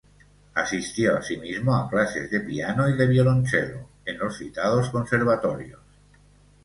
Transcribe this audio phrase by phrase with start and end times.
[0.55, 5.79] Asistió asimismo a clases de piano y de violoncello en los citados conservatorios.